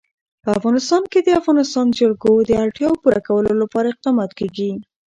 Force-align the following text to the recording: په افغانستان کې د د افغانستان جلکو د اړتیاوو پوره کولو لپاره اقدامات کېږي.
په 0.43 0.49
افغانستان 0.57 1.03
کې 1.11 1.19
د 1.21 1.25
د 1.25 1.29
افغانستان 1.41 1.85
جلکو 1.99 2.31
د 2.49 2.51
اړتیاوو 2.63 3.01
پوره 3.03 3.19
کولو 3.27 3.51
لپاره 3.61 3.87
اقدامات 3.89 4.31
کېږي. 4.39 4.69